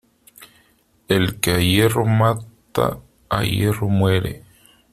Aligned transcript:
El 1.09 1.39
que 1.39 1.51
a 1.51 1.59
hierro 1.59 2.07
mata 2.07 2.97
a 3.29 3.43
hierro 3.43 3.87
muere. 3.87 4.41